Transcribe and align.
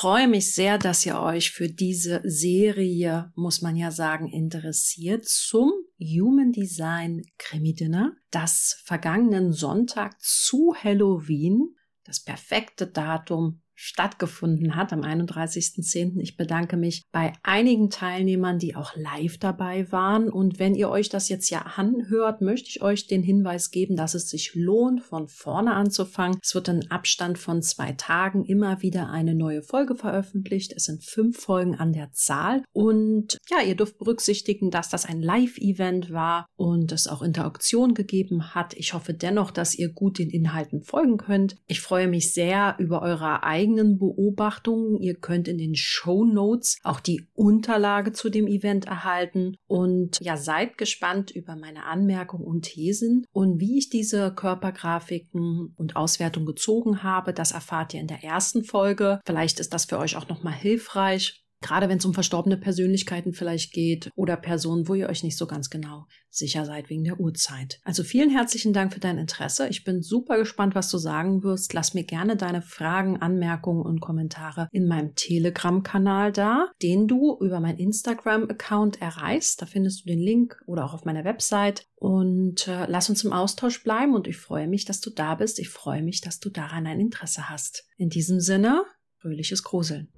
freue 0.00 0.28
mich 0.28 0.54
sehr, 0.54 0.78
dass 0.78 1.04
ihr 1.04 1.20
euch 1.20 1.50
für 1.50 1.68
diese 1.68 2.22
Serie, 2.24 3.34
muss 3.34 3.60
man 3.60 3.76
ja 3.76 3.90
sagen, 3.90 4.32
interessiert 4.32 5.26
zum 5.26 5.74
Human 5.98 6.52
Design 6.52 7.20
Krimi 7.36 7.74
Dinner, 7.74 8.16
das 8.30 8.80
vergangenen 8.86 9.52
Sonntag 9.52 10.18
zu 10.18 10.74
Halloween, 10.74 11.76
das 12.04 12.18
perfekte 12.18 12.86
Datum 12.86 13.60
stattgefunden 13.82 14.76
hat 14.76 14.92
am 14.92 15.00
31.10. 15.00 16.20
Ich 16.20 16.36
bedanke 16.36 16.76
mich 16.76 17.02
bei 17.12 17.32
einigen 17.42 17.88
Teilnehmern, 17.88 18.58
die 18.58 18.76
auch 18.76 18.94
live 18.94 19.38
dabei 19.38 19.90
waren. 19.90 20.28
Und 20.28 20.58
wenn 20.58 20.74
ihr 20.74 20.90
euch 20.90 21.08
das 21.08 21.30
jetzt 21.30 21.48
ja 21.48 21.62
anhört, 21.62 22.42
möchte 22.42 22.68
ich 22.68 22.82
euch 22.82 23.06
den 23.06 23.22
Hinweis 23.22 23.70
geben, 23.70 23.96
dass 23.96 24.12
es 24.12 24.28
sich 24.28 24.54
lohnt, 24.54 25.02
von 25.02 25.28
vorne 25.28 25.72
anzufangen. 25.72 26.38
Es 26.42 26.54
wird 26.54 26.68
in 26.68 26.90
Abstand 26.90 27.38
von 27.38 27.62
zwei 27.62 27.92
Tagen 27.92 28.44
immer 28.44 28.82
wieder 28.82 29.08
eine 29.08 29.34
neue 29.34 29.62
Folge 29.62 29.94
veröffentlicht. 29.94 30.74
Es 30.76 30.84
sind 30.84 31.02
fünf 31.02 31.38
Folgen 31.38 31.74
an 31.74 31.94
der 31.94 32.12
Zahl. 32.12 32.62
Und 32.72 33.38
ja, 33.48 33.62
ihr 33.66 33.76
dürft 33.76 33.96
berücksichtigen, 33.96 34.70
dass 34.70 34.90
das 34.90 35.06
ein 35.06 35.22
Live-Event 35.22 36.12
war 36.12 36.44
und 36.56 36.92
es 36.92 37.08
auch 37.08 37.22
Interaktion 37.22 37.94
gegeben 37.94 38.54
hat. 38.54 38.74
Ich 38.74 38.92
hoffe 38.92 39.14
dennoch, 39.14 39.50
dass 39.50 39.74
ihr 39.74 39.90
gut 39.90 40.18
den 40.18 40.28
Inhalten 40.28 40.82
folgen 40.82 41.16
könnt. 41.16 41.56
Ich 41.66 41.80
freue 41.80 42.08
mich 42.08 42.34
sehr 42.34 42.76
über 42.78 43.00
eure 43.00 43.42
eigenen 43.42 43.69
eigenen 43.70 43.98
Beobachtungen. 43.98 44.96
Ihr 45.00 45.14
könnt 45.14 45.48
in 45.48 45.58
den 45.58 45.74
Show 45.74 46.24
Notes 46.24 46.78
auch 46.82 47.00
die 47.00 47.28
Unterlage 47.34 48.12
zu 48.12 48.28
dem 48.28 48.46
Event 48.46 48.86
erhalten 48.86 49.56
und 49.66 50.18
ja, 50.20 50.36
seid 50.36 50.78
gespannt 50.78 51.30
über 51.30 51.56
meine 51.56 51.84
Anmerkungen 51.84 52.44
und 52.44 52.62
Thesen 52.62 53.24
und 53.32 53.60
wie 53.60 53.78
ich 53.78 53.88
diese 53.88 54.32
Körpergrafiken 54.34 55.74
und 55.76 55.96
Auswertung 55.96 56.46
gezogen 56.46 57.02
habe. 57.02 57.32
Das 57.32 57.52
erfahrt 57.52 57.94
ihr 57.94 58.00
in 58.00 58.08
der 58.08 58.24
ersten 58.24 58.64
Folge. 58.64 59.20
Vielleicht 59.24 59.60
ist 59.60 59.72
das 59.72 59.84
für 59.84 59.98
euch 59.98 60.16
auch 60.16 60.28
nochmal 60.28 60.54
hilfreich. 60.54 61.39
Gerade 61.62 61.88
wenn 61.88 61.98
es 61.98 62.04
um 62.04 62.14
verstorbene 62.14 62.56
Persönlichkeiten 62.56 63.34
vielleicht 63.34 63.72
geht 63.72 64.10
oder 64.14 64.36
Personen, 64.36 64.88
wo 64.88 64.94
ihr 64.94 65.08
euch 65.08 65.22
nicht 65.22 65.36
so 65.36 65.46
ganz 65.46 65.68
genau 65.68 66.06
sicher 66.30 66.64
seid 66.64 66.88
wegen 66.88 67.04
der 67.04 67.20
Uhrzeit. 67.20 67.80
Also 67.84 68.02
vielen 68.02 68.30
herzlichen 68.30 68.72
Dank 68.72 68.94
für 68.94 69.00
dein 69.00 69.18
Interesse. 69.18 69.68
Ich 69.68 69.84
bin 69.84 70.00
super 70.02 70.38
gespannt, 70.38 70.74
was 70.74 70.90
du 70.90 70.96
sagen 70.96 71.42
wirst. 71.42 71.74
Lass 71.74 71.92
mir 71.92 72.04
gerne 72.04 72.36
deine 72.36 72.62
Fragen, 72.62 73.20
Anmerkungen 73.20 73.82
und 73.82 74.00
Kommentare 74.00 74.68
in 74.72 74.86
meinem 74.86 75.14
Telegram-Kanal 75.14 76.32
da, 76.32 76.70
den 76.82 77.08
du 77.08 77.36
über 77.40 77.60
mein 77.60 77.76
Instagram-Account 77.76 79.02
erreichst. 79.02 79.60
Da 79.60 79.66
findest 79.66 80.02
du 80.02 80.06
den 80.06 80.20
Link 80.20 80.62
oder 80.66 80.84
auch 80.84 80.94
auf 80.94 81.04
meiner 81.04 81.24
Website. 81.24 81.84
Und 81.96 82.68
äh, 82.68 82.86
lass 82.88 83.10
uns 83.10 83.24
im 83.24 83.32
Austausch 83.32 83.82
bleiben 83.82 84.14
und 84.14 84.26
ich 84.26 84.38
freue 84.38 84.66
mich, 84.66 84.86
dass 84.86 85.00
du 85.00 85.10
da 85.10 85.34
bist. 85.34 85.58
Ich 85.58 85.68
freue 85.68 86.02
mich, 86.02 86.22
dass 86.22 86.40
du 86.40 86.48
daran 86.48 86.86
ein 86.86 87.00
Interesse 87.00 87.50
hast. 87.50 87.84
In 87.98 88.08
diesem 88.08 88.40
Sinne, 88.40 88.84
fröhliches 89.18 89.62
Gruseln. 89.62 90.08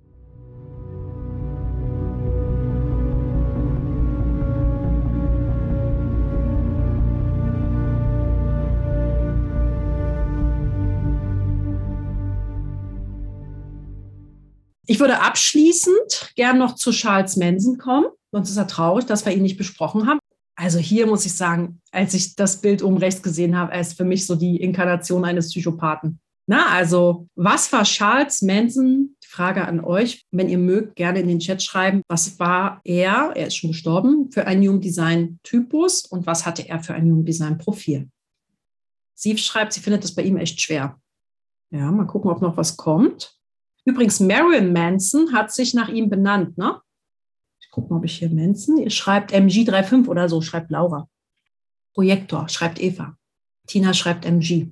Ich 14.93 15.01
würde 15.01 15.23
abschließend 15.23 16.33
gern 16.37 16.59
noch 16.59 16.75
zu 16.75 16.91
Charles 16.91 17.39
Manson 17.39 17.79
kommen. 17.79 18.09
Sonst 18.31 18.51
ist 18.51 18.59
er 18.59 18.67
traurig, 18.67 19.07
dass 19.07 19.25
wir 19.25 19.33
ihn 19.33 19.41
nicht 19.41 19.57
besprochen 19.57 20.07
haben. 20.07 20.19
Also 20.55 20.79
hier 20.79 21.07
muss 21.07 21.25
ich 21.25 21.33
sagen, 21.33 21.81
als 21.93 22.13
ich 22.13 22.37
das 22.37 22.61
Bild 22.61 22.83
oben 22.83 22.99
rechts 22.99 23.23
gesehen 23.23 23.57
habe, 23.57 23.75
ist 23.75 23.97
für 23.97 24.05
mich 24.05 24.27
so 24.27 24.35
die 24.35 24.59
Inkarnation 24.59 25.25
eines 25.25 25.49
Psychopathen. 25.49 26.21
Na, 26.47 26.67
also 26.67 27.27
was 27.37 27.73
war 27.73 27.85
Charles 27.85 28.43
Manson? 28.43 29.17
Frage 29.27 29.67
an 29.67 29.83
euch, 29.83 30.27
wenn 30.31 30.51
ihr 30.51 30.59
mögt, 30.59 30.97
gerne 30.97 31.21
in 31.21 31.29
den 31.29 31.39
Chat 31.39 31.63
schreiben. 31.63 32.03
Was 32.09 32.39
war 32.39 32.83
er, 32.85 33.33
er 33.35 33.47
ist 33.47 33.57
schon 33.57 33.71
gestorben, 33.71 34.31
für 34.31 34.47
ein 34.47 34.61
Human 34.61 34.83
Design 34.83 35.39
Typus 35.43 36.05
und 36.05 36.27
was 36.27 36.45
hatte 36.45 36.69
er 36.69 36.81
für 36.81 36.93
ein 36.93 37.11
Human 37.11 37.25
Design 37.25 37.57
Profil? 37.57 38.11
Sie 39.15 39.39
schreibt, 39.39 39.73
sie 39.73 39.81
findet 39.81 40.05
das 40.05 40.15
bei 40.15 40.21
ihm 40.21 40.37
echt 40.37 40.61
schwer. 40.61 41.01
Ja, 41.71 41.91
mal 41.91 42.07
gucken, 42.07 42.31
ob 42.31 42.43
noch 42.43 42.59
was 42.59 42.77
kommt. 42.77 43.39
Übrigens, 43.85 44.21
Marilyn 44.21 44.73
Manson 44.73 45.33
hat 45.33 45.53
sich 45.53 45.75
nach 45.75 45.89
ihm 45.89 46.09
benannt. 46.09 46.57
Ne? 46.57 46.81
Ich 47.61 47.71
gucke 47.71 47.93
mal, 47.93 47.99
ob 47.99 48.05
ich 48.05 48.19
hier 48.19 48.31
Manson. 48.31 48.79
Ihr 48.79 48.91
schreibt 48.91 49.33
MG35 49.33 50.07
oder 50.07 50.29
so, 50.29 50.41
schreibt 50.41 50.71
Laura. 50.71 51.09
Projektor, 51.95 52.49
schreibt 52.49 52.81
Eva. 52.81 53.17
Tina 53.67 53.93
schreibt 53.95 54.25
MG. 54.25 54.69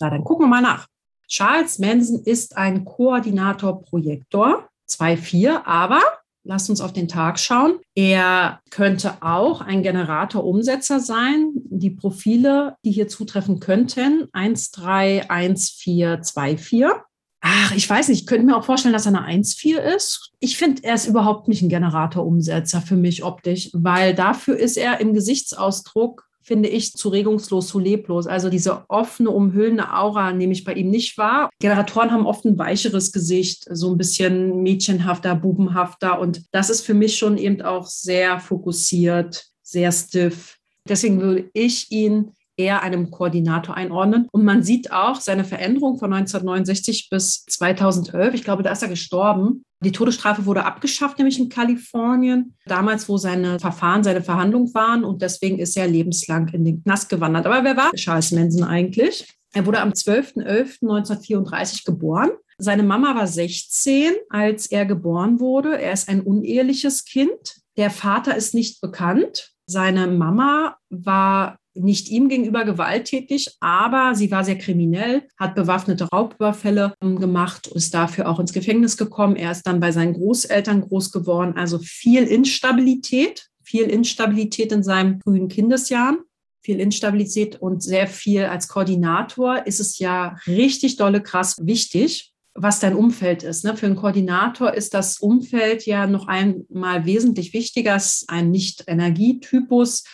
Na, 0.00 0.10
dann 0.10 0.24
gucken 0.24 0.46
wir 0.46 0.50
mal 0.50 0.62
nach. 0.62 0.86
Charles 1.28 1.78
Manson 1.78 2.22
ist 2.24 2.56
ein 2.56 2.84
Koordinator-Projektor, 2.84 4.68
2-4, 4.88 5.62
aber 5.64 6.02
lasst 6.44 6.68
uns 6.68 6.80
auf 6.80 6.92
den 6.92 7.08
Tag 7.08 7.38
schauen. 7.38 7.78
Er 7.94 8.60
könnte 8.70 9.14
auch 9.22 9.60
ein 9.60 9.82
Generator-Umsetzer 9.82 11.00
sein. 11.00 11.52
Die 11.54 11.90
Profile, 11.90 12.76
die 12.84 12.90
hier 12.90 13.08
zutreffen 13.08 13.60
könnten, 13.60 14.28
1, 14.32 14.72
3, 14.72 15.30
1, 15.30 15.70
4, 15.70 16.20
2, 16.22 16.56
4. 16.58 17.04
Ach, 17.44 17.74
ich 17.74 17.90
weiß 17.90 18.08
nicht, 18.08 18.20
ich 18.20 18.26
könnte 18.26 18.46
mir 18.46 18.56
auch 18.56 18.64
vorstellen, 18.64 18.92
dass 18.92 19.06
er 19.06 19.14
eine 19.14 19.26
1,4 19.26 19.78
ist. 19.96 20.30
Ich 20.38 20.56
finde, 20.56 20.84
er 20.84 20.94
ist 20.94 21.08
überhaupt 21.08 21.48
nicht 21.48 21.60
ein 21.60 21.68
Generatorumsetzer 21.68 22.80
für 22.80 22.94
mich 22.94 23.24
optisch, 23.24 23.68
weil 23.72 24.14
dafür 24.14 24.56
ist 24.56 24.76
er 24.76 25.00
im 25.00 25.12
Gesichtsausdruck, 25.12 26.28
finde 26.40 26.68
ich, 26.68 26.92
zu 26.92 27.08
regungslos, 27.08 27.66
zu 27.66 27.80
leblos. 27.80 28.28
Also 28.28 28.48
diese 28.48 28.88
offene, 28.88 29.30
umhüllende 29.30 29.92
Aura 29.92 30.32
nehme 30.32 30.52
ich 30.52 30.62
bei 30.62 30.74
ihm 30.74 30.90
nicht 30.90 31.18
wahr. 31.18 31.50
Generatoren 31.58 32.12
haben 32.12 32.26
oft 32.26 32.44
ein 32.44 32.58
weicheres 32.58 33.10
Gesicht, 33.10 33.66
so 33.68 33.90
ein 33.90 33.98
bisschen 33.98 34.62
mädchenhafter, 34.62 35.34
bubenhafter. 35.34 36.20
Und 36.20 36.44
das 36.52 36.70
ist 36.70 36.82
für 36.82 36.94
mich 36.94 37.18
schon 37.18 37.38
eben 37.38 37.60
auch 37.62 37.86
sehr 37.86 38.38
fokussiert, 38.38 39.46
sehr 39.62 39.90
stiff. 39.90 40.58
Deswegen 40.88 41.20
würde 41.20 41.50
ich 41.54 41.90
ihn 41.90 42.32
eher 42.56 42.82
einem 42.82 43.10
Koordinator 43.10 43.76
einordnen. 43.76 44.28
Und 44.30 44.44
man 44.44 44.62
sieht 44.62 44.92
auch 44.92 45.20
seine 45.20 45.44
Veränderung 45.44 45.98
von 45.98 46.12
1969 46.12 47.08
bis 47.10 47.44
2011. 47.46 48.34
Ich 48.34 48.44
glaube, 48.44 48.62
da 48.62 48.70
ist 48.72 48.82
er 48.82 48.88
gestorben. 48.88 49.64
Die 49.84 49.92
Todesstrafe 49.92 50.46
wurde 50.46 50.64
abgeschafft, 50.64 51.18
nämlich 51.18 51.40
in 51.40 51.48
Kalifornien, 51.48 52.54
damals, 52.66 53.08
wo 53.08 53.16
seine 53.16 53.58
Verfahren, 53.58 54.04
seine 54.04 54.22
Verhandlungen 54.22 54.72
waren. 54.74 55.02
Und 55.04 55.22
deswegen 55.22 55.58
ist 55.58 55.76
er 55.76 55.88
lebenslang 55.88 56.48
in 56.48 56.64
den 56.64 56.82
Knast 56.84 57.08
gewandert. 57.08 57.46
Aber 57.46 57.64
wer 57.64 57.76
war 57.76 57.90
Charles 57.92 58.30
Manson 58.30 58.64
eigentlich? 58.64 59.26
Er 59.54 59.66
wurde 59.66 59.80
am 59.80 59.90
12.11.1934 59.90 61.84
geboren. 61.84 62.30
Seine 62.58 62.84
Mama 62.84 63.14
war 63.16 63.26
16, 63.26 64.12
als 64.30 64.66
er 64.66 64.86
geboren 64.86 65.40
wurde. 65.40 65.80
Er 65.80 65.92
ist 65.92 66.08
ein 66.08 66.20
uneheliches 66.20 67.04
Kind. 67.04 67.56
Der 67.76 67.90
Vater 67.90 68.36
ist 68.36 68.54
nicht 68.54 68.80
bekannt. 68.80 69.50
Seine 69.66 70.06
Mama 70.06 70.76
war 70.90 71.58
nicht 71.74 72.08
ihm 72.10 72.28
gegenüber 72.28 72.64
gewalttätig, 72.64 73.56
aber 73.60 74.14
sie 74.14 74.30
war 74.30 74.44
sehr 74.44 74.58
kriminell, 74.58 75.22
hat 75.38 75.54
bewaffnete 75.54 76.04
Raubüberfälle 76.04 76.94
ähm, 77.02 77.18
gemacht, 77.18 77.66
ist 77.68 77.94
dafür 77.94 78.28
auch 78.28 78.40
ins 78.40 78.52
Gefängnis 78.52 78.96
gekommen. 78.96 79.36
Er 79.36 79.52
ist 79.52 79.66
dann 79.66 79.80
bei 79.80 79.92
seinen 79.92 80.14
Großeltern 80.14 80.82
groß 80.82 81.12
geworden, 81.12 81.54
also 81.56 81.78
viel 81.78 82.24
Instabilität, 82.24 83.48
viel 83.62 83.84
Instabilität 83.84 84.72
in 84.72 84.82
seinen 84.82 85.20
frühen 85.22 85.48
Kindesjahren 85.48 86.18
viel 86.64 86.80
Instabilität 86.80 87.60
und 87.60 87.82
sehr 87.82 88.06
viel 88.06 88.44
als 88.44 88.68
Koordinator 88.68 89.66
ist 89.66 89.80
es 89.80 89.98
ja 89.98 90.36
richtig 90.46 90.96
dolle 90.96 91.20
krass 91.20 91.56
wichtig, 91.60 92.32
was 92.54 92.80
dein 92.80 92.94
Umfeld 92.94 93.42
ist. 93.42 93.64
Ne? 93.64 93.76
Für 93.76 93.86
einen 93.86 93.96
Koordinator 93.96 94.72
ist 94.72 94.94
das 94.94 95.18
Umfeld 95.18 95.86
ja 95.86 96.06
noch 96.06 96.28
einmal 96.28 97.04
wesentlich 97.04 97.52
wichtiger, 97.52 98.00
ein 98.28 98.50
Nicht-Energietypus 98.50 100.04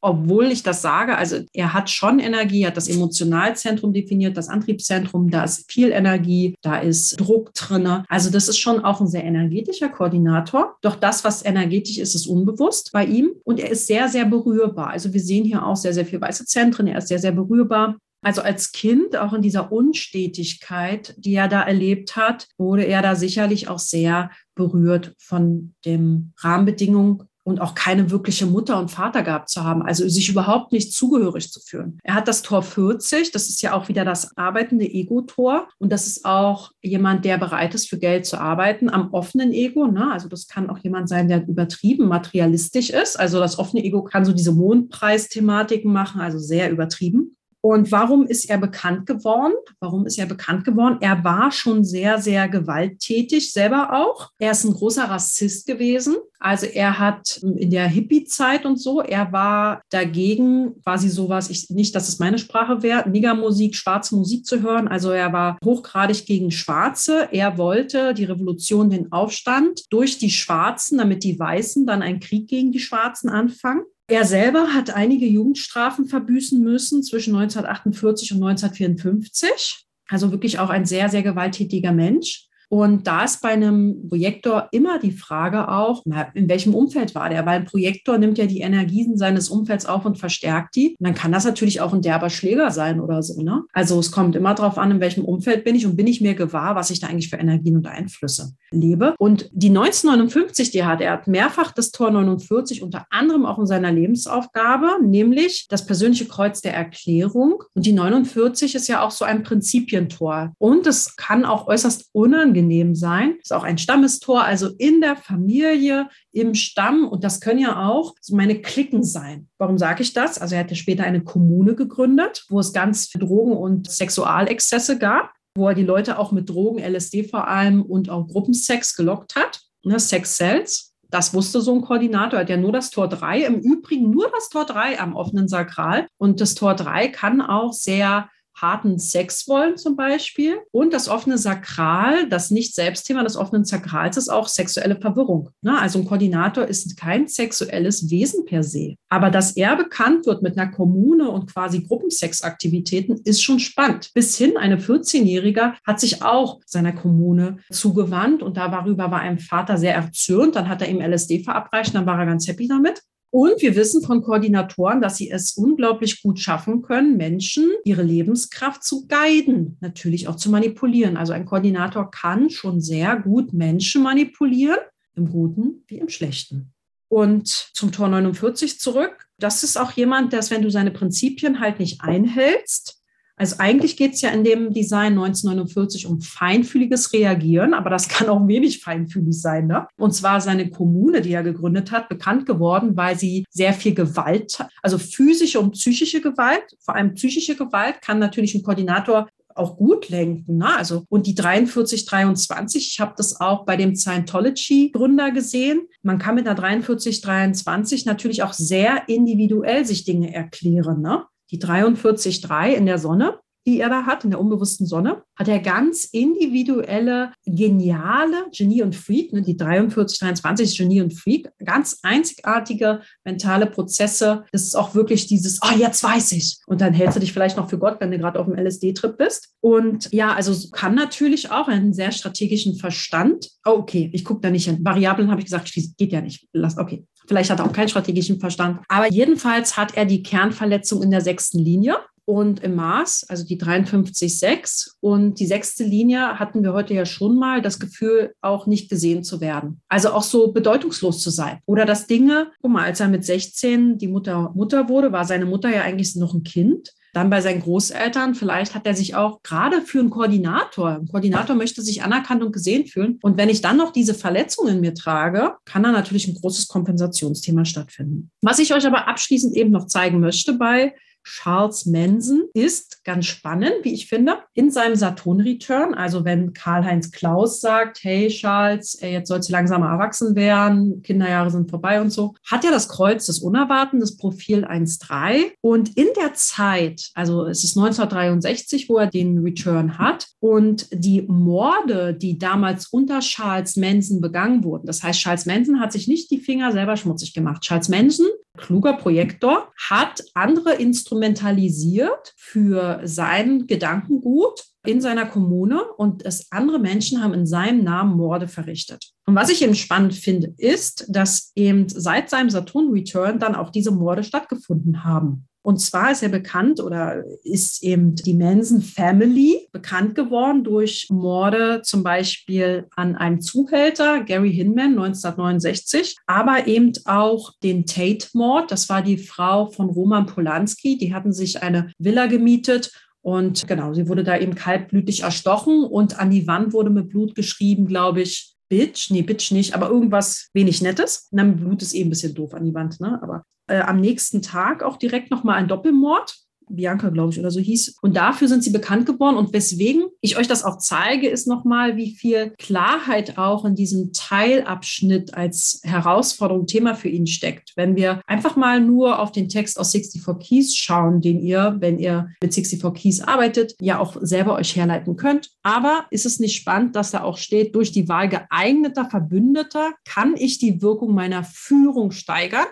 obwohl 0.00 0.46
ich 0.46 0.62
das 0.62 0.82
sage, 0.82 1.16
also 1.16 1.40
er 1.52 1.74
hat 1.74 1.90
schon 1.90 2.18
Energie, 2.18 2.66
hat 2.66 2.76
das 2.76 2.88
Emotionalzentrum 2.88 3.92
definiert, 3.92 4.36
das 4.36 4.48
Antriebszentrum, 4.48 5.30
da 5.30 5.44
ist 5.44 5.70
viel 5.70 5.90
Energie, 5.90 6.54
da 6.62 6.78
ist 6.78 7.20
Druck 7.20 7.52
drin. 7.54 8.04
Also 8.08 8.30
das 8.30 8.48
ist 8.48 8.58
schon 8.58 8.84
auch 8.84 9.00
ein 9.00 9.08
sehr 9.08 9.24
energetischer 9.24 9.88
Koordinator. 9.88 10.76
Doch 10.82 10.96
das, 10.96 11.24
was 11.24 11.44
energetisch 11.44 11.98
ist, 11.98 12.14
ist 12.14 12.26
unbewusst 12.26 12.90
bei 12.92 13.04
ihm 13.04 13.30
und 13.44 13.60
er 13.60 13.70
ist 13.70 13.86
sehr, 13.86 14.08
sehr 14.08 14.24
berührbar. 14.24 14.88
Also 14.88 15.12
wir 15.12 15.20
sehen 15.20 15.44
hier 15.44 15.66
auch 15.66 15.76
sehr, 15.76 15.94
sehr 15.94 16.06
viel 16.06 16.20
weiße 16.20 16.46
Zentren, 16.46 16.86
er 16.86 16.98
ist 16.98 17.08
sehr, 17.08 17.18
sehr 17.18 17.32
berührbar. 17.32 17.96
Also 18.22 18.42
als 18.42 18.72
Kind, 18.72 19.16
auch 19.16 19.32
in 19.32 19.40
dieser 19.40 19.72
Unstetigkeit, 19.72 21.14
die 21.16 21.34
er 21.34 21.48
da 21.48 21.62
erlebt 21.62 22.16
hat, 22.16 22.48
wurde 22.58 22.84
er 22.84 23.00
da 23.00 23.14
sicherlich 23.14 23.68
auch 23.68 23.78
sehr 23.78 24.30
berührt 24.54 25.14
von 25.18 25.74
den 25.86 26.34
Rahmenbedingungen 26.38 27.29
und 27.42 27.60
auch 27.60 27.74
keine 27.74 28.10
wirkliche 28.10 28.46
Mutter 28.46 28.78
und 28.78 28.90
Vater 28.90 29.22
gehabt 29.22 29.48
zu 29.48 29.64
haben, 29.64 29.82
also 29.82 30.08
sich 30.08 30.28
überhaupt 30.28 30.72
nicht 30.72 30.92
zugehörig 30.92 31.50
zu 31.50 31.60
fühlen. 31.60 31.98
Er 32.02 32.14
hat 32.14 32.28
das 32.28 32.42
Tor 32.42 32.62
40, 32.62 33.32
das 33.32 33.48
ist 33.48 33.62
ja 33.62 33.72
auch 33.72 33.88
wieder 33.88 34.04
das 34.04 34.36
arbeitende 34.36 34.84
Ego-Tor 34.84 35.68
und 35.78 35.90
das 35.90 36.06
ist 36.06 36.24
auch 36.24 36.70
jemand, 36.82 37.24
der 37.24 37.38
bereit 37.38 37.74
ist, 37.74 37.88
für 37.88 37.98
Geld 37.98 38.26
zu 38.26 38.38
arbeiten, 38.38 38.90
am 38.90 39.12
offenen 39.12 39.52
Ego. 39.52 39.86
Ne? 39.86 40.10
Also 40.12 40.28
das 40.28 40.48
kann 40.48 40.70
auch 40.70 40.78
jemand 40.78 41.08
sein, 41.08 41.28
der 41.28 41.46
übertrieben 41.46 42.08
materialistisch 42.08 42.90
ist. 42.90 43.18
Also 43.18 43.38
das 43.38 43.58
offene 43.58 43.84
Ego 43.84 44.02
kann 44.02 44.24
so 44.24 44.32
diese 44.32 44.52
Mondpreisthematiken 44.52 45.92
machen, 45.92 46.20
also 46.20 46.38
sehr 46.38 46.70
übertrieben. 46.70 47.36
Und 47.62 47.92
warum 47.92 48.26
ist 48.26 48.48
er 48.48 48.58
bekannt 48.58 49.06
geworden? 49.06 49.52
Warum 49.80 50.06
ist 50.06 50.18
er 50.18 50.26
bekannt 50.26 50.64
geworden? 50.64 50.98
Er 51.00 51.22
war 51.24 51.52
schon 51.52 51.84
sehr, 51.84 52.18
sehr 52.18 52.48
gewalttätig, 52.48 53.52
selber 53.52 53.92
auch. 53.92 54.30
Er 54.38 54.52
ist 54.52 54.64
ein 54.64 54.72
großer 54.72 55.04
Rassist 55.04 55.66
gewesen. 55.66 56.16
Also 56.38 56.64
er 56.64 56.98
hat 56.98 57.36
in 57.42 57.70
der 57.70 57.86
Hippie-Zeit 57.86 58.64
und 58.64 58.78
so, 58.78 59.02
er 59.02 59.30
war 59.30 59.82
dagegen 59.90 60.80
quasi 60.82 61.10
sowas, 61.10 61.50
ich, 61.50 61.68
nicht, 61.68 61.94
dass 61.94 62.08
es 62.08 62.18
meine 62.18 62.38
Sprache 62.38 62.82
wäre, 62.82 63.06
Niggermusik, 63.06 63.76
schwarze 63.76 64.16
Musik 64.16 64.46
zu 64.46 64.62
hören. 64.62 64.88
Also 64.88 65.10
er 65.10 65.34
war 65.34 65.58
hochgradig 65.62 66.24
gegen 66.24 66.50
Schwarze. 66.50 67.28
Er 67.30 67.58
wollte 67.58 68.14
die 68.14 68.24
Revolution, 68.24 68.88
den 68.88 69.12
Aufstand 69.12 69.82
durch 69.90 70.16
die 70.16 70.30
Schwarzen, 70.30 70.96
damit 70.96 71.24
die 71.24 71.38
Weißen 71.38 71.86
dann 71.86 72.00
einen 72.00 72.20
Krieg 72.20 72.48
gegen 72.48 72.72
die 72.72 72.80
Schwarzen 72.80 73.28
anfangen. 73.28 73.82
Er 74.10 74.24
selber 74.24 74.74
hat 74.74 74.90
einige 74.90 75.24
Jugendstrafen 75.24 76.06
verbüßen 76.06 76.60
müssen 76.60 77.04
zwischen 77.04 77.36
1948 77.36 78.32
und 78.32 78.42
1954. 78.42 79.86
Also 80.08 80.32
wirklich 80.32 80.58
auch 80.58 80.68
ein 80.68 80.84
sehr, 80.84 81.08
sehr 81.08 81.22
gewalttätiger 81.22 81.92
Mensch. 81.92 82.48
Und 82.70 83.08
da 83.08 83.24
ist 83.24 83.42
bei 83.42 83.48
einem 83.48 84.08
Projektor 84.08 84.68
immer 84.70 85.00
die 85.00 85.10
Frage 85.10 85.68
auch, 85.68 86.04
in 86.34 86.48
welchem 86.48 86.72
Umfeld 86.72 87.16
war 87.16 87.28
der? 87.28 87.44
Weil 87.44 87.58
ein 87.58 87.64
Projektor 87.64 88.16
nimmt 88.16 88.38
ja 88.38 88.46
die 88.46 88.60
Energien 88.60 89.16
seines 89.16 89.48
Umfelds 89.48 89.86
auf 89.86 90.04
und 90.04 90.18
verstärkt 90.18 90.76
die. 90.76 90.90
Und 90.90 91.04
dann 91.04 91.14
kann 91.14 91.32
das 91.32 91.44
natürlich 91.44 91.80
auch 91.80 91.92
ein 91.92 92.00
derber 92.00 92.30
Schläger 92.30 92.70
sein 92.70 93.00
oder 93.00 93.24
so. 93.24 93.42
Ne? 93.42 93.64
Also 93.72 93.98
es 93.98 94.12
kommt 94.12 94.36
immer 94.36 94.54
darauf 94.54 94.78
an, 94.78 94.92
in 94.92 95.00
welchem 95.00 95.24
Umfeld 95.24 95.64
bin 95.64 95.74
ich 95.74 95.84
und 95.84 95.96
bin 95.96 96.06
ich 96.06 96.20
mir 96.20 96.34
gewahr, 96.34 96.76
was 96.76 96.90
ich 96.90 97.00
da 97.00 97.08
eigentlich 97.08 97.28
für 97.28 97.38
Energien 97.38 97.76
und 97.76 97.88
Einflüsse 97.88 98.52
lebe. 98.70 99.16
Und 99.18 99.50
die 99.52 99.70
1959, 99.70 100.70
die 100.70 100.84
hat 100.84 101.00
er 101.00 101.10
hat 101.10 101.26
mehrfach 101.26 101.72
das 101.72 101.90
Tor 101.90 102.12
49, 102.12 102.82
unter 102.82 103.06
anderem 103.10 103.46
auch 103.46 103.58
in 103.58 103.66
seiner 103.66 103.90
Lebensaufgabe, 103.90 104.98
nämlich 105.02 105.66
das 105.68 105.86
persönliche 105.86 106.26
Kreuz 106.26 106.60
der 106.60 106.74
Erklärung. 106.74 107.64
Und 107.74 107.84
die 107.84 107.92
49 107.92 108.76
ist 108.76 108.86
ja 108.86 109.02
auch 109.02 109.10
so 109.10 109.24
ein 109.24 109.42
Prinzipientor. 109.42 110.52
Und 110.58 110.86
es 110.86 111.16
kann 111.16 111.44
auch 111.44 111.66
äußerst 111.66 112.10
unangenehm 112.12 112.59
unangenehm 112.60 112.94
sein. 112.94 113.38
Ist 113.40 113.52
auch 113.52 113.64
ein 113.64 113.78
Stammestor, 113.78 114.44
also 114.44 114.68
in 114.78 115.00
der 115.00 115.16
Familie, 115.16 116.08
im 116.32 116.54
Stamm. 116.54 117.08
Und 117.08 117.24
das 117.24 117.40
können 117.40 117.60
ja 117.60 117.88
auch 117.88 118.14
meine 118.30 118.60
Klicken 118.60 119.02
sein. 119.02 119.48
Warum 119.58 119.78
sage 119.78 120.02
ich 120.02 120.12
das? 120.12 120.38
Also 120.38 120.54
er 120.54 120.60
hat 120.60 120.70
ja 120.70 120.76
später 120.76 121.04
eine 121.04 121.22
Kommune 121.22 121.74
gegründet, 121.74 122.44
wo 122.48 122.60
es 122.60 122.72
ganz 122.72 123.06
viele 123.06 123.26
Drogen- 123.26 123.56
und 123.56 123.90
Sexualexzesse 123.90 124.98
gab, 124.98 125.32
wo 125.56 125.68
er 125.68 125.74
die 125.74 125.84
Leute 125.84 126.18
auch 126.18 126.32
mit 126.32 126.48
Drogen, 126.48 126.80
LSD 126.80 127.24
vor 127.24 127.48
allem 127.48 127.82
und 127.82 128.10
auch 128.10 128.26
Gruppensex 128.28 128.96
gelockt 128.96 129.34
hat. 129.36 129.60
Ne, 129.82 129.98
Sex 129.98 130.36
Cells. 130.36 130.86
Das 131.08 131.34
wusste 131.34 131.60
so 131.60 131.74
ein 131.74 131.80
Koordinator, 131.80 132.38
er 132.38 132.42
hat 132.42 132.50
ja 132.50 132.56
nur 132.56 132.70
das 132.70 132.90
Tor 132.90 133.08
3, 133.08 133.42
im 133.42 133.58
Übrigen 133.58 134.10
nur 134.10 134.30
das 134.32 134.48
Tor 134.48 134.64
3 134.64 135.00
am 135.00 135.16
offenen 135.16 135.48
Sakral. 135.48 136.06
Und 136.18 136.40
das 136.40 136.54
Tor 136.54 136.76
3 136.76 137.08
kann 137.08 137.40
auch 137.40 137.72
sehr 137.72 138.28
harten 138.60 138.98
Sex 138.98 139.48
wollen 139.48 139.76
zum 139.76 139.96
Beispiel. 139.96 140.58
Und 140.72 140.92
das 140.92 141.08
offene 141.08 141.38
Sakral, 141.38 142.28
das 142.28 142.50
Nicht-Selbstthema 142.50 143.22
des 143.22 143.36
offenen 143.36 143.64
Sakrals 143.64 144.16
ist 144.16 144.28
auch 144.28 144.48
sexuelle 144.48 145.00
Verwirrung. 145.00 145.50
Ne? 145.62 145.78
Also 145.78 145.98
ein 145.98 146.04
Koordinator 146.04 146.64
ist 146.64 146.96
kein 146.96 147.28
sexuelles 147.28 148.10
Wesen 148.10 148.44
per 148.44 148.62
se. 148.62 148.94
Aber 149.08 149.30
dass 149.30 149.56
er 149.56 149.76
bekannt 149.76 150.26
wird 150.26 150.42
mit 150.42 150.58
einer 150.58 150.70
Kommune 150.70 151.30
und 151.30 151.52
quasi 151.52 151.82
Gruppensexaktivitäten, 151.82 153.20
ist 153.24 153.42
schon 153.42 153.60
spannend. 153.60 154.10
Bis 154.14 154.36
hin, 154.36 154.56
eine 154.56 154.78
14-Jährige 154.78 155.74
hat 155.86 156.00
sich 156.00 156.22
auch 156.22 156.60
seiner 156.66 156.92
Kommune 156.92 157.58
zugewandt 157.70 158.42
und 158.42 158.56
darüber 158.56 159.10
war 159.10 159.20
ein 159.20 159.38
Vater 159.38 159.78
sehr 159.78 159.94
erzürnt. 159.94 160.56
Dann 160.56 160.68
hat 160.68 160.82
er 160.82 160.88
ihm 160.88 161.00
LSD 161.00 161.42
verabreicht, 161.42 161.94
dann 161.94 162.06
war 162.06 162.18
er 162.18 162.26
ganz 162.26 162.46
happy 162.46 162.68
damit. 162.68 163.02
Und 163.30 163.62
wir 163.62 163.76
wissen 163.76 164.02
von 164.02 164.22
Koordinatoren, 164.22 165.00
dass 165.00 165.16
sie 165.16 165.30
es 165.30 165.52
unglaublich 165.52 166.20
gut 166.20 166.40
schaffen 166.40 166.82
können, 166.82 167.16
Menschen 167.16 167.70
ihre 167.84 168.02
Lebenskraft 168.02 168.82
zu 168.82 169.06
guiden, 169.06 169.76
natürlich 169.80 170.26
auch 170.26 170.34
zu 170.34 170.50
manipulieren. 170.50 171.16
Also 171.16 171.32
ein 171.32 171.46
Koordinator 171.46 172.10
kann 172.10 172.50
schon 172.50 172.80
sehr 172.80 173.16
gut 173.16 173.52
Menschen 173.52 174.02
manipulieren, 174.02 174.80
im 175.14 175.30
Guten 175.30 175.84
wie 175.86 175.98
im 175.98 176.08
Schlechten. 176.08 176.72
Und 177.08 177.48
zum 177.48 177.92
Tor 177.92 178.08
49 178.08 178.80
zurück. 178.80 179.26
Das 179.38 179.62
ist 179.62 179.76
auch 179.76 179.92
jemand, 179.92 180.32
der, 180.32 180.48
wenn 180.50 180.62
du 180.62 180.70
seine 180.70 180.90
Prinzipien 180.90 181.60
halt 181.60 181.78
nicht 181.78 182.02
einhältst, 182.02 182.99
also 183.40 183.56
eigentlich 183.58 183.96
geht 183.96 184.12
es 184.12 184.20
ja 184.20 184.28
in 184.28 184.44
dem 184.44 184.74
Design 184.74 185.12
1949 185.12 186.06
um 186.06 186.20
feinfühliges 186.20 187.14
Reagieren, 187.14 187.72
aber 187.72 187.88
das 187.88 188.06
kann 188.10 188.28
auch 188.28 188.46
wenig 188.46 188.82
feinfühlig 188.82 189.40
sein. 189.40 189.66
Ne? 189.66 189.86
Und 189.96 190.12
zwar 190.12 190.42
seine 190.42 190.68
Kommune, 190.68 191.22
die 191.22 191.32
er 191.32 191.42
gegründet 191.42 191.90
hat, 191.90 192.10
bekannt 192.10 192.44
geworden, 192.44 192.98
weil 192.98 193.18
sie 193.18 193.46
sehr 193.48 193.72
viel 193.72 193.94
Gewalt, 193.94 194.62
also 194.82 194.98
physische 194.98 195.58
und 195.58 195.70
psychische 195.70 196.20
Gewalt, 196.20 196.64
vor 196.80 196.96
allem 196.96 197.14
psychische 197.14 197.56
Gewalt, 197.56 198.02
kann 198.02 198.18
natürlich 198.18 198.54
ein 198.54 198.62
Koordinator 198.62 199.26
auch 199.54 199.78
gut 199.78 200.10
lenken. 200.10 200.58
Ne? 200.58 200.76
Also, 200.76 201.04
und 201.08 201.26
die 201.26 201.34
4323, 201.34 202.92
ich 202.92 203.00
habe 203.00 203.14
das 203.16 203.40
auch 203.40 203.64
bei 203.64 203.76
dem 203.76 203.96
Scientology-Gründer 203.96 205.30
gesehen. 205.30 205.88
Man 206.02 206.18
kann 206.18 206.34
mit 206.34 206.46
einer 206.46 206.56
4323 206.56 208.04
natürlich 208.04 208.42
auch 208.42 208.52
sehr 208.52 209.08
individuell 209.08 209.86
sich 209.86 210.04
Dinge 210.04 210.34
erklären. 210.34 211.00
Ne? 211.00 211.24
Die 211.50 211.60
43.3 211.60 212.74
in 212.74 212.86
der 212.86 212.98
Sonne, 212.98 213.40
die 213.66 213.80
er 213.80 213.88
da 213.88 214.06
hat, 214.06 214.24
in 214.24 214.30
der 214.30 214.40
unbewussten 214.40 214.86
Sonne, 214.86 215.22
hat 215.36 215.48
er 215.48 215.58
ganz 215.58 216.04
individuelle, 216.04 217.32
geniale 217.44 218.46
Genie 218.52 218.82
und 218.82 218.96
Freak, 218.96 219.32
ne, 219.32 219.42
die 219.42 219.56
43, 219.56 220.18
23 220.18 220.78
Genie 220.78 221.02
und 221.02 221.12
Freak, 221.12 221.50
ganz 221.64 221.98
einzigartige 222.02 223.02
mentale 223.24 223.66
Prozesse. 223.66 224.44
Das 224.52 224.62
ist 224.62 224.74
auch 224.74 224.94
wirklich 224.94 225.26
dieses, 225.26 225.60
oh, 225.62 225.76
jetzt 225.76 226.02
weiß 226.02 226.32
ich. 226.32 226.58
Und 226.66 226.80
dann 226.80 226.94
hältst 226.94 227.16
du 227.16 227.20
dich 227.20 227.32
vielleicht 227.32 227.56
noch 227.56 227.68
für 227.68 227.78
Gott, 227.78 227.96
wenn 228.00 228.10
du 228.10 228.18
gerade 228.18 228.38
auf 228.38 228.46
dem 228.46 228.56
LSD-Trip 228.56 229.16
bist. 229.16 229.54
Und 229.60 230.10
ja, 230.12 230.32
also 230.32 230.70
kann 230.70 230.94
natürlich 230.94 231.50
auch 231.50 231.68
einen 231.68 231.92
sehr 231.92 232.12
strategischen 232.12 232.76
Verstand. 232.76 233.50
Oh, 233.66 233.72
okay, 233.72 234.10
ich 234.12 234.24
gucke 234.24 234.40
da 234.40 234.50
nicht 234.50 234.64
hin. 234.64 234.78
Variablen 234.82 235.30
habe 235.30 235.40
ich 235.40 235.46
gesagt, 235.46 235.72
geht 235.72 236.12
ja 236.12 236.20
nicht. 236.20 236.48
Lass, 236.52 236.78
okay. 236.78 237.04
Vielleicht 237.26 237.50
hat 237.50 237.60
er 237.60 237.66
auch 237.66 237.72
keinen 237.72 237.88
strategischen 237.88 238.40
Verstand. 238.40 238.80
Aber 238.88 239.12
jedenfalls 239.12 239.76
hat 239.76 239.96
er 239.96 240.04
die 240.04 240.22
Kernverletzung 240.22 241.02
in 241.02 241.10
der 241.10 241.20
sechsten 241.20 241.58
Linie 241.58 241.96
und 242.30 242.62
im 242.62 242.76
Mars, 242.76 243.26
also 243.28 243.44
die 243.44 243.60
53,6. 243.60 244.92
Und 245.00 245.40
die 245.40 245.46
sechste 245.46 245.82
Linie 245.82 246.38
hatten 246.38 246.62
wir 246.62 246.72
heute 246.72 246.94
ja 246.94 247.04
schon 247.04 247.36
mal 247.36 247.60
das 247.60 247.80
Gefühl, 247.80 248.34
auch 248.40 248.68
nicht 248.68 248.88
gesehen 248.88 249.24
zu 249.24 249.40
werden. 249.40 249.80
Also 249.88 250.10
auch 250.10 250.22
so 250.22 250.52
bedeutungslos 250.52 251.20
zu 251.20 251.30
sein. 251.30 251.58
Oder 251.66 251.84
dass 251.86 252.06
Dinge, 252.06 252.52
guck 252.62 252.70
mal, 252.70 252.84
als 252.84 253.00
er 253.00 253.08
mit 253.08 253.24
16 253.24 253.98
die 253.98 254.06
Mutter 254.06 254.52
Mutter 254.54 254.88
wurde, 254.88 255.10
war 255.10 255.24
seine 255.24 255.44
Mutter 255.44 255.74
ja 255.74 255.82
eigentlich 255.82 256.14
noch 256.14 256.32
ein 256.32 256.44
Kind. 256.44 256.94
Dann 257.14 257.30
bei 257.30 257.40
seinen 257.40 257.62
Großeltern, 257.62 258.36
vielleicht 258.36 258.76
hat 258.76 258.86
er 258.86 258.94
sich 258.94 259.16
auch 259.16 259.42
gerade 259.42 259.80
für 259.80 259.98
einen 259.98 260.10
Koordinator, 260.10 260.90
ein 260.90 261.08
Koordinator 261.08 261.56
möchte 261.56 261.82
sich 261.82 262.04
anerkannt 262.04 262.44
und 262.44 262.52
gesehen 262.52 262.86
fühlen. 262.86 263.18
Und 263.22 263.36
wenn 263.36 263.48
ich 263.48 263.60
dann 263.60 263.76
noch 263.76 263.90
diese 263.90 264.14
Verletzungen 264.14 264.76
in 264.76 264.80
mir 264.80 264.94
trage, 264.94 265.54
kann 265.64 265.82
da 265.82 265.90
natürlich 265.90 266.28
ein 266.28 266.36
großes 266.36 266.68
Kompensationsthema 266.68 267.64
stattfinden. 267.64 268.30
Was 268.42 268.60
ich 268.60 268.72
euch 268.72 268.86
aber 268.86 269.08
abschließend 269.08 269.56
eben 269.56 269.70
noch 269.72 269.88
zeigen 269.88 270.20
möchte 270.20 270.52
bei 270.52 270.94
Charles 271.24 271.86
Manson 271.86 272.44
ist 272.54 273.04
ganz 273.04 273.26
spannend, 273.26 273.74
wie 273.82 273.94
ich 273.94 274.08
finde, 274.08 274.38
in 274.54 274.70
seinem 274.70 274.96
Saturn-Return. 274.96 275.94
Also 275.94 276.24
wenn 276.24 276.52
Karl-Heinz 276.52 277.10
Klaus 277.10 277.60
sagt, 277.60 278.00
hey 278.02 278.28
Charles, 278.28 278.98
jetzt 279.00 279.28
sollst 279.28 279.48
du 279.48 279.52
langsam 279.52 279.82
erwachsen 279.82 280.34
werden, 280.34 281.02
Kinderjahre 281.02 281.50
sind 281.50 281.70
vorbei 281.70 282.00
und 282.00 282.10
so, 282.10 282.34
hat 282.48 282.64
er 282.64 282.70
das 282.70 282.88
Kreuz 282.88 283.26
des 283.26 283.40
Unerwarten, 283.40 284.00
das 284.00 284.16
Profil 284.16 284.64
1.3. 284.64 285.52
Und 285.60 285.96
in 285.96 286.08
der 286.20 286.34
Zeit, 286.34 287.10
also 287.14 287.46
es 287.46 287.64
ist 287.64 287.76
1963, 287.76 288.88
wo 288.88 288.98
er 288.98 289.06
den 289.06 289.38
Return 289.38 289.98
hat 289.98 290.26
und 290.40 290.88
die 290.92 291.22
Morde, 291.22 292.14
die 292.14 292.38
damals 292.38 292.88
unter 292.88 293.20
Charles 293.20 293.76
Manson 293.76 294.20
begangen 294.20 294.64
wurden, 294.64 294.86
das 294.86 295.02
heißt, 295.02 295.20
Charles 295.20 295.46
Manson 295.46 295.80
hat 295.80 295.92
sich 295.92 296.08
nicht 296.08 296.30
die 296.30 296.38
Finger 296.38 296.72
selber 296.72 296.96
schmutzig 296.96 297.34
gemacht. 297.34 297.62
Charles 297.62 297.88
Manson 297.88 298.26
kluger 298.56 298.94
Projektor, 298.94 299.72
hat 299.88 300.22
andere 300.34 300.74
instrumentalisiert 300.74 302.34
für 302.36 303.00
sein 303.04 303.66
Gedankengut 303.66 304.64
in 304.86 305.00
seiner 305.00 305.26
Kommune 305.26 305.84
und 305.96 306.24
es 306.24 306.50
andere 306.50 306.78
Menschen 306.78 307.22
haben 307.22 307.34
in 307.34 307.46
seinem 307.46 307.84
Namen 307.84 308.16
Morde 308.16 308.48
verrichtet. 308.48 309.12
Und 309.26 309.34
was 309.34 309.50
ich 309.50 309.62
eben 309.62 309.74
spannend 309.74 310.14
finde, 310.14 310.54
ist, 310.56 311.04
dass 311.08 311.52
eben 311.54 311.88
seit 311.88 312.30
seinem 312.30 312.50
Saturn-Return 312.50 313.38
dann 313.38 313.54
auch 313.54 313.70
diese 313.70 313.90
Morde 313.90 314.24
stattgefunden 314.24 315.04
haben. 315.04 315.46
Und 315.62 315.78
zwar 315.78 316.12
ist 316.12 316.22
er 316.22 316.30
bekannt 316.30 316.80
oder 316.80 317.22
ist 317.44 317.82
eben 317.82 318.14
die 318.14 318.34
Manson 318.34 318.80
Family 318.80 319.68
bekannt 319.72 320.14
geworden 320.14 320.64
durch 320.64 321.06
Morde 321.10 321.82
zum 321.82 322.02
Beispiel 322.02 322.86
an 322.96 323.16
einem 323.16 323.40
Zuhälter, 323.40 324.24
Gary 324.24 324.52
Hinman, 324.52 324.98
1969, 324.98 326.16
aber 326.26 326.66
eben 326.66 326.92
auch 327.04 327.52
den 327.62 327.84
Tate-Mord. 327.84 328.70
Das 328.70 328.88
war 328.88 329.02
die 329.02 329.18
Frau 329.18 329.66
von 329.66 329.90
Roman 329.90 330.26
Polanski. 330.26 330.96
Die 330.96 331.12
hatten 331.12 331.32
sich 331.32 331.62
eine 331.62 331.92
Villa 331.98 332.26
gemietet 332.26 332.90
und 333.22 333.66
genau, 333.66 333.92
sie 333.92 334.08
wurde 334.08 334.24
da 334.24 334.38
eben 334.38 334.54
kaltblütig 334.54 335.22
erstochen 335.22 335.84
und 335.84 336.18
an 336.18 336.30
die 336.30 336.46
Wand 336.46 336.72
wurde 336.72 336.90
mit 336.90 337.10
Blut 337.10 337.34
geschrieben, 337.34 337.86
glaube 337.86 338.22
ich, 338.22 338.56
Bitch, 338.68 339.10
nee, 339.10 339.22
Bitch 339.22 339.50
nicht, 339.50 339.74
aber 339.74 339.90
irgendwas 339.90 340.48
wenig 340.54 340.80
Nettes. 340.80 341.28
Dann 341.32 341.56
Blut 341.56 341.82
ist 341.82 341.92
eben 341.92 342.06
ein 342.06 342.10
bisschen 342.10 342.34
doof 342.34 342.54
an 342.54 342.64
die 342.64 342.72
Wand, 342.72 343.00
ne? 343.00 343.18
Aber 343.20 343.44
äh, 343.70 343.80
am 343.80 344.00
nächsten 344.00 344.42
Tag 344.42 344.82
auch 344.82 344.96
direkt 344.96 345.30
nochmal 345.30 345.56
ein 345.56 345.68
Doppelmord. 345.68 346.36
Bianca, 346.70 347.10
glaube 347.10 347.32
ich, 347.32 347.38
oder 347.38 347.50
so 347.50 347.60
hieß. 347.60 347.96
Und 348.00 348.16
dafür 348.16 348.48
sind 348.48 348.62
sie 348.62 348.70
bekannt 348.70 349.06
geworden. 349.06 349.36
Und 349.36 349.52
weswegen 349.52 350.04
ich 350.20 350.38
euch 350.38 350.48
das 350.48 350.64
auch 350.64 350.78
zeige, 350.78 351.28
ist 351.28 351.46
nochmal, 351.46 351.96
wie 351.96 352.14
viel 352.14 352.54
Klarheit 352.58 353.38
auch 353.38 353.64
in 353.64 353.74
diesem 353.74 354.12
Teilabschnitt 354.12 355.34
als 355.34 355.80
Herausforderung 355.84 356.66
Thema 356.66 356.94
für 356.94 357.08
ihn 357.08 357.26
steckt. 357.26 357.72
Wenn 357.76 357.96
wir 357.96 358.20
einfach 358.26 358.56
mal 358.56 358.80
nur 358.80 359.18
auf 359.18 359.32
den 359.32 359.48
Text 359.48 359.78
aus 359.78 359.92
64 359.92 360.22
Keys 360.38 360.76
schauen, 360.76 361.20
den 361.20 361.40
ihr, 361.40 361.76
wenn 361.80 361.98
ihr 361.98 362.28
mit 362.42 362.54
64 362.54 362.94
Keys 362.94 363.20
arbeitet, 363.20 363.74
ja 363.80 363.98
auch 363.98 364.16
selber 364.20 364.54
euch 364.54 364.76
herleiten 364.76 365.16
könnt. 365.16 365.50
Aber 365.62 366.06
ist 366.10 366.26
es 366.26 366.40
nicht 366.40 366.56
spannend, 366.56 366.96
dass 366.96 367.10
da 367.10 367.22
auch 367.22 367.38
steht, 367.38 367.74
durch 367.74 367.92
die 367.92 368.08
Wahl 368.08 368.28
geeigneter 368.28 369.08
Verbündeter 369.08 369.92
kann 370.04 370.36
ich 370.36 370.58
die 370.58 370.82
Wirkung 370.82 371.14
meiner 371.14 371.44
Führung 371.44 372.10
steigern? 372.10 372.66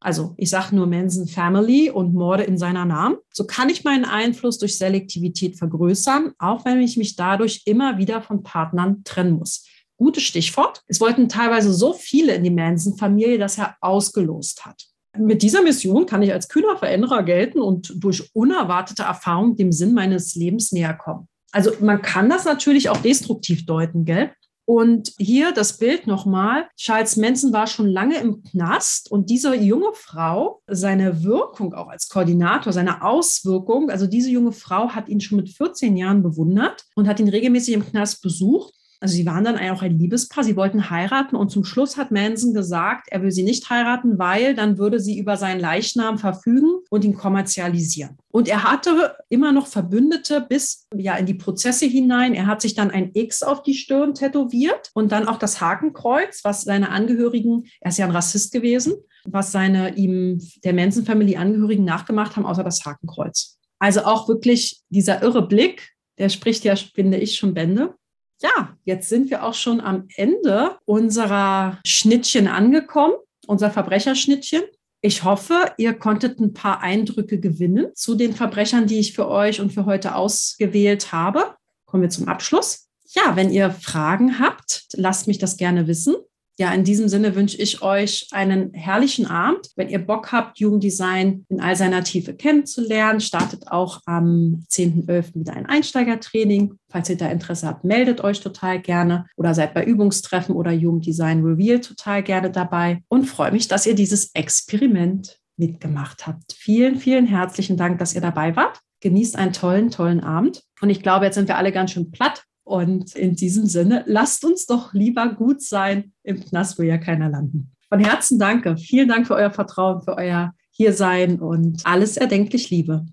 Also 0.00 0.34
ich 0.36 0.50
sage 0.50 0.76
nur 0.76 0.86
Manson 0.86 1.26
Family 1.26 1.90
und 1.90 2.14
Morde 2.14 2.44
in 2.44 2.56
seiner 2.56 2.84
Namen. 2.84 3.16
So 3.32 3.44
kann 3.44 3.68
ich 3.68 3.84
meinen 3.84 4.04
Einfluss 4.04 4.58
durch 4.58 4.78
Selektivität 4.78 5.56
vergrößern, 5.56 6.32
auch 6.38 6.64
wenn 6.64 6.80
ich 6.80 6.96
mich 6.96 7.16
dadurch 7.16 7.62
immer 7.64 7.98
wieder 7.98 8.22
von 8.22 8.42
Partnern 8.42 9.02
trennen 9.04 9.38
muss. 9.38 9.66
Gutes 9.96 10.22
Stichwort. 10.22 10.82
Es 10.86 11.00
wollten 11.00 11.28
teilweise 11.28 11.72
so 11.72 11.92
viele 11.92 12.34
in 12.34 12.44
die 12.44 12.50
Manson-Familie, 12.50 13.38
dass 13.38 13.58
er 13.58 13.76
ausgelost 13.80 14.64
hat. 14.64 14.84
Mit 15.16 15.42
dieser 15.42 15.62
Mission 15.62 16.06
kann 16.06 16.22
ich 16.22 16.32
als 16.32 16.48
kühner 16.48 16.76
Veränderer 16.76 17.24
gelten 17.24 17.60
und 17.60 17.92
durch 17.96 18.30
unerwartete 18.34 19.02
Erfahrung 19.02 19.56
dem 19.56 19.72
Sinn 19.72 19.94
meines 19.94 20.36
Lebens 20.36 20.70
näher 20.70 20.94
kommen. 20.94 21.26
Also 21.50 21.72
man 21.80 22.02
kann 22.02 22.28
das 22.28 22.44
natürlich 22.44 22.90
auch 22.90 22.98
destruktiv 22.98 23.66
deuten, 23.66 24.04
gell? 24.04 24.30
Und 24.68 25.14
hier 25.16 25.52
das 25.52 25.78
Bild 25.78 26.06
nochmal. 26.06 26.68
Charles 26.76 27.16
Manson 27.16 27.54
war 27.54 27.66
schon 27.66 27.88
lange 27.88 28.18
im 28.18 28.42
Knast 28.42 29.10
und 29.10 29.30
diese 29.30 29.54
junge 29.54 29.94
Frau, 29.94 30.60
seine 30.66 31.24
Wirkung 31.24 31.72
auch 31.72 31.88
als 31.88 32.10
Koordinator, 32.10 32.70
seine 32.74 33.02
Auswirkung, 33.02 33.88
also 33.88 34.06
diese 34.06 34.28
junge 34.28 34.52
Frau 34.52 34.90
hat 34.90 35.08
ihn 35.08 35.22
schon 35.22 35.36
mit 35.36 35.48
14 35.48 35.96
Jahren 35.96 36.22
bewundert 36.22 36.84
und 36.96 37.08
hat 37.08 37.18
ihn 37.18 37.30
regelmäßig 37.30 37.72
im 37.72 37.86
Knast 37.86 38.20
besucht 38.20 38.74
also 39.00 39.14
sie 39.14 39.26
waren 39.26 39.44
dann 39.44 39.58
auch 39.58 39.82
ein 39.82 39.96
Liebespaar, 39.96 40.42
sie 40.42 40.56
wollten 40.56 40.90
heiraten 40.90 41.36
und 41.36 41.50
zum 41.50 41.64
Schluss 41.64 41.96
hat 41.96 42.10
Manson 42.10 42.52
gesagt, 42.52 43.06
er 43.10 43.22
will 43.22 43.30
sie 43.30 43.44
nicht 43.44 43.70
heiraten, 43.70 44.18
weil 44.18 44.54
dann 44.56 44.76
würde 44.76 44.98
sie 44.98 45.18
über 45.18 45.36
seinen 45.36 45.60
Leichnam 45.60 46.18
verfügen 46.18 46.80
und 46.90 47.04
ihn 47.04 47.14
kommerzialisieren. 47.14 48.16
Und 48.30 48.48
er 48.48 48.64
hatte 48.64 49.16
immer 49.28 49.52
noch 49.52 49.68
Verbündete 49.68 50.44
bis 50.48 50.86
ja 50.94 51.16
in 51.16 51.26
die 51.26 51.34
Prozesse 51.34 51.86
hinein. 51.86 52.34
Er 52.34 52.46
hat 52.46 52.60
sich 52.60 52.74
dann 52.74 52.90
ein 52.90 53.10
X 53.14 53.44
auf 53.44 53.62
die 53.62 53.74
Stirn 53.74 54.14
tätowiert 54.14 54.90
und 54.94 55.12
dann 55.12 55.28
auch 55.28 55.38
das 55.38 55.60
Hakenkreuz, 55.60 56.40
was 56.42 56.62
seine 56.62 56.90
Angehörigen, 56.90 57.66
er 57.80 57.90
ist 57.90 57.98
ja 57.98 58.04
ein 58.04 58.10
Rassist 58.10 58.52
gewesen, 58.52 58.94
was 59.24 59.52
seine 59.52 59.94
ihm 59.94 60.40
der 60.64 60.74
Manson-Familie 60.74 61.38
Angehörigen 61.38 61.84
nachgemacht 61.84 62.36
haben, 62.36 62.46
außer 62.46 62.64
das 62.64 62.84
Hakenkreuz. 62.84 63.58
Also 63.78 64.00
auch 64.00 64.28
wirklich 64.28 64.80
dieser 64.88 65.22
irre 65.22 65.46
Blick, 65.46 65.92
der 66.18 66.30
spricht 66.30 66.64
ja, 66.64 66.74
finde 66.74 67.18
ich, 67.18 67.36
schon 67.36 67.54
Bände 67.54 67.94
ja, 68.40 68.76
jetzt 68.84 69.08
sind 69.08 69.30
wir 69.30 69.44
auch 69.44 69.54
schon 69.54 69.80
am 69.80 70.08
Ende 70.16 70.76
unserer 70.84 71.78
Schnittchen 71.84 72.48
angekommen, 72.48 73.14
unser 73.46 73.70
Verbrecherschnittchen. 73.70 74.62
Ich 75.00 75.24
hoffe, 75.24 75.72
ihr 75.76 75.94
konntet 75.94 76.40
ein 76.40 76.54
paar 76.54 76.80
Eindrücke 76.80 77.38
gewinnen 77.38 77.94
zu 77.94 78.14
den 78.14 78.34
Verbrechern, 78.34 78.86
die 78.86 78.98
ich 78.98 79.12
für 79.12 79.28
euch 79.28 79.60
und 79.60 79.72
für 79.72 79.86
heute 79.86 80.14
ausgewählt 80.14 81.12
habe. 81.12 81.54
Kommen 81.86 82.02
wir 82.02 82.10
zum 82.10 82.28
Abschluss. 82.28 82.88
Ja, 83.10 83.36
wenn 83.36 83.50
ihr 83.50 83.70
Fragen 83.70 84.38
habt, 84.38 84.86
lasst 84.94 85.28
mich 85.28 85.38
das 85.38 85.56
gerne 85.56 85.86
wissen 85.86 86.16
ja, 86.58 86.72
in 86.72 86.82
diesem 86.82 87.08
Sinne 87.08 87.36
wünsche 87.36 87.56
ich 87.56 87.82
euch 87.82 88.26
einen 88.32 88.74
herrlichen 88.74 89.26
Abend. 89.26 89.70
Wenn 89.76 89.88
ihr 89.88 90.04
Bock 90.04 90.32
habt, 90.32 90.58
Jugenddesign 90.58 91.46
in 91.48 91.60
all 91.60 91.76
seiner 91.76 92.02
Tiefe 92.02 92.34
kennenzulernen, 92.34 93.20
startet 93.20 93.70
auch 93.70 94.00
am 94.06 94.64
10.11. 94.68 95.36
wieder 95.36 95.52
ein 95.52 95.66
Einsteigertraining. 95.66 96.74
Falls 96.88 97.08
ihr 97.10 97.16
da 97.16 97.28
Interesse 97.28 97.68
habt, 97.68 97.84
meldet 97.84 98.24
euch 98.24 98.40
total 98.40 98.80
gerne 98.80 99.26
oder 99.36 99.54
seid 99.54 99.72
bei 99.72 99.84
Übungstreffen 99.84 100.54
oder 100.56 100.72
Jugenddesign 100.72 101.44
Reveal 101.44 101.78
total 101.80 102.24
gerne 102.24 102.50
dabei 102.50 103.02
und 103.06 103.26
freue 103.26 103.52
mich, 103.52 103.68
dass 103.68 103.86
ihr 103.86 103.94
dieses 103.94 104.34
Experiment 104.34 105.38
mitgemacht 105.56 106.26
habt. 106.26 106.54
Vielen, 106.54 106.96
vielen 106.96 107.26
herzlichen 107.26 107.76
Dank, 107.76 107.98
dass 108.00 108.14
ihr 108.14 108.20
dabei 108.20 108.56
wart. 108.56 108.80
Genießt 109.00 109.36
einen 109.36 109.52
tollen, 109.52 109.92
tollen 109.92 110.20
Abend. 110.24 110.64
Und 110.80 110.90
ich 110.90 111.04
glaube, 111.04 111.26
jetzt 111.26 111.36
sind 111.36 111.46
wir 111.46 111.56
alle 111.56 111.70
ganz 111.70 111.92
schön 111.92 112.10
platt 112.10 112.47
und 112.68 113.16
in 113.16 113.34
diesem 113.34 113.66
Sinne, 113.66 114.04
lasst 114.06 114.44
uns 114.44 114.66
doch 114.66 114.92
lieber 114.92 115.28
gut 115.34 115.62
sein 115.62 116.12
im 116.22 116.40
Knast, 116.40 116.78
wo 116.78 116.82
ja 116.82 116.98
keiner 116.98 117.30
landen. 117.30 117.72
Von 117.88 118.00
Herzen 118.00 118.38
danke. 118.38 118.76
Vielen 118.76 119.08
Dank 119.08 119.26
für 119.26 119.34
euer 119.34 119.50
Vertrauen, 119.50 120.02
für 120.02 120.16
euer 120.16 120.54
Hiersein 120.70 121.40
und 121.40 121.80
alles 121.84 122.18
erdenklich 122.18 122.68
Liebe. 122.70 123.06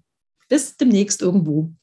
Bis 0.49 0.75
demnächst 0.75 1.21
irgendwo. 1.21 1.73